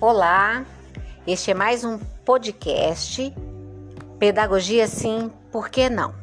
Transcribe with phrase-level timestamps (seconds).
[0.00, 0.64] Olá,
[1.26, 3.34] este é mais um podcast
[4.16, 6.14] Pedagogia Sim, por que não?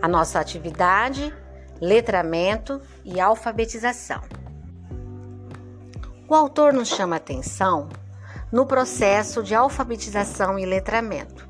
[0.00, 1.30] A nossa atividade,
[1.78, 4.22] letramento e alfabetização.
[6.26, 7.90] O autor nos chama atenção
[8.50, 11.46] no processo de alfabetização e letramento.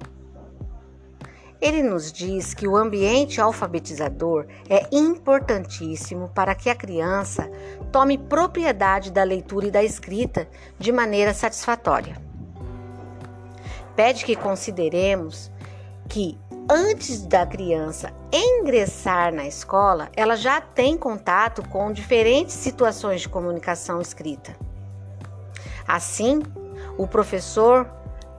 [1.63, 7.49] Ele nos diz que o ambiente alfabetizador é importantíssimo para que a criança
[7.93, 12.17] tome propriedade da leitura e da escrita de maneira satisfatória.
[13.95, 15.53] Pede que consideremos
[16.09, 16.37] que
[16.69, 24.01] antes da criança ingressar na escola, ela já tem contato com diferentes situações de comunicação
[24.01, 24.57] escrita.
[25.87, 26.43] Assim,
[26.99, 27.89] o professor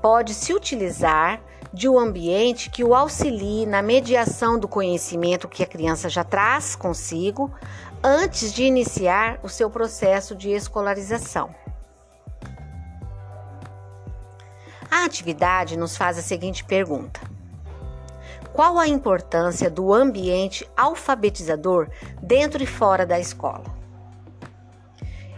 [0.02, 1.42] pode se utilizar
[1.74, 6.76] de um ambiente que o auxilie na mediação do conhecimento que a criança já traz
[6.76, 7.52] consigo
[8.04, 11.54] antes de iniciar o seu processo de escolarização.
[14.92, 17.20] A atividade nos faz a seguinte pergunta:
[18.54, 21.90] Qual a importância do ambiente alfabetizador
[22.22, 23.66] dentro e fora da escola?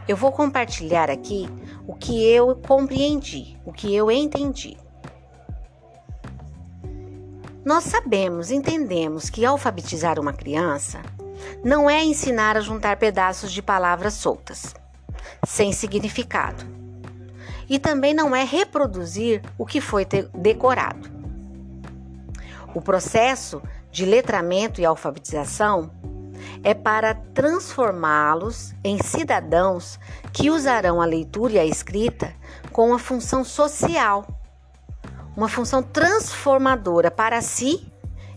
[0.06, 1.48] Eu vou compartilhar aqui
[1.88, 4.78] o que eu compreendi, o que eu entendi.
[7.66, 11.02] Nós sabemos, entendemos que alfabetizar uma criança
[11.64, 14.76] não é ensinar a juntar pedaços de palavras soltas,
[15.48, 16.64] sem significado.
[17.68, 21.10] E também não é reproduzir o que foi decorado.
[22.76, 23.60] O processo
[23.92, 25.90] de letramento e alfabetização
[26.64, 30.00] é para transformá-los em cidadãos
[30.32, 32.32] que usarão a leitura e a escrita
[32.72, 34.45] com a função social
[35.36, 37.92] uma função transformadora para si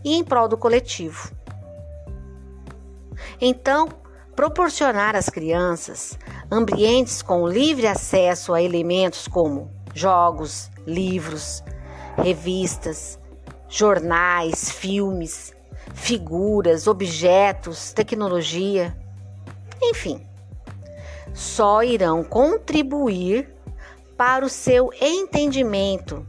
[0.05, 1.31] e em prol do coletivo.
[3.41, 3.89] Então,
[4.35, 6.19] proporcionar às crianças
[6.51, 11.63] ambientes com livre acesso a elementos como jogos, livros,
[12.17, 13.19] revistas,
[13.69, 15.53] jornais, filmes,
[15.95, 18.97] figuras, objetos, tecnologia,
[19.83, 20.27] enfim,
[21.35, 23.49] só irão contribuir
[24.17, 26.27] para o seu entendimento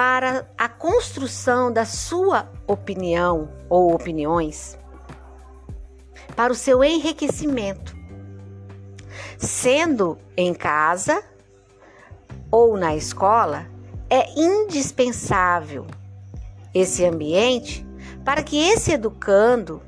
[0.00, 4.78] para a construção da sua opinião ou opiniões,
[6.34, 7.94] para o seu enriquecimento,
[9.36, 11.22] sendo em casa
[12.50, 13.66] ou na escola,
[14.08, 15.86] é indispensável
[16.72, 17.86] esse ambiente
[18.24, 19.82] para que esse educando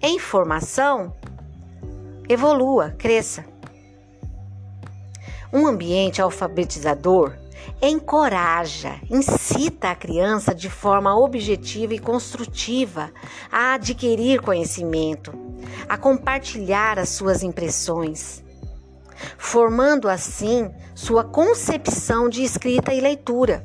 [0.00, 1.12] em formação
[2.28, 3.44] evolua, cresça.
[5.54, 7.32] Um ambiente alfabetizador
[7.80, 13.12] encoraja, incita a criança de forma objetiva e construtiva
[13.52, 15.32] a adquirir conhecimento,
[15.88, 18.42] a compartilhar as suas impressões,
[19.38, 23.64] formando assim sua concepção de escrita e leitura.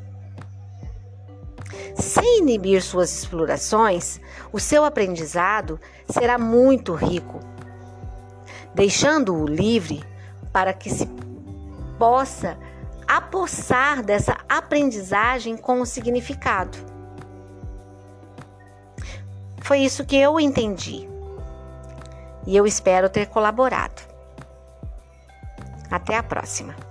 [1.95, 4.21] Sem inibir suas explorações,
[4.53, 7.39] o seu aprendizado será muito rico,
[8.75, 10.03] deixando-o livre
[10.53, 11.07] para que se
[11.99, 12.57] possa
[13.05, 16.77] apossar dessa aprendizagem com o significado.
[19.61, 21.07] Foi isso que eu entendi.
[22.47, 24.01] E eu espero ter colaborado.
[25.91, 26.88] Até a próxima.